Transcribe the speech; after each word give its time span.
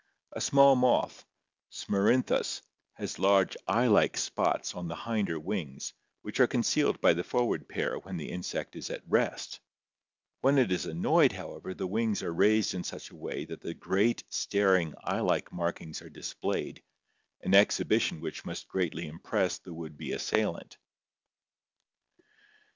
A 0.31 0.41
small 0.41 0.75
moth, 0.75 1.23
Smerinihus, 1.71 2.63
has 2.93 3.19
large 3.19 3.55
eye 3.67 3.85
like 3.85 4.17
spots 4.17 4.73
on 4.73 4.87
the 4.87 4.95
hinder 4.95 5.39
wings 5.39 5.93
which 6.23 6.39
are 6.39 6.47
concealed 6.47 6.99
by 7.01 7.13
the 7.13 7.23
forward 7.23 7.69
pair 7.69 7.99
when 7.99 8.17
the 8.17 8.31
insect 8.31 8.75
is 8.75 8.89
at 8.89 9.07
rest; 9.07 9.59
when 10.39 10.57
it 10.57 10.71
is 10.71 10.87
annoyed, 10.87 11.33
however, 11.33 11.75
the 11.75 11.85
wings 11.85 12.23
are 12.23 12.33
raised 12.33 12.73
in 12.73 12.83
such 12.83 13.11
a 13.11 13.15
way 13.15 13.45
that 13.45 13.61
the 13.61 13.75
great, 13.75 14.23
staring, 14.27 14.95
eye 15.03 15.19
like 15.19 15.53
markings 15.53 16.01
are 16.01 16.09
displayed, 16.09 16.81
an 17.41 17.53
exhibition 17.53 18.21
which 18.21 18.43
must 18.43 18.67
greatly 18.67 19.05
impress 19.05 19.59
the 19.59 19.71
would 19.71 19.97
be 19.97 20.13
assailant. 20.13 20.77